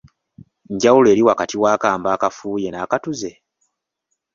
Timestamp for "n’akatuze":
2.71-3.31